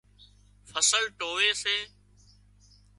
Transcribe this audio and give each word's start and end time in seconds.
فصل 0.71 1.03
ٽووي 1.19 1.49
سي 1.61 1.77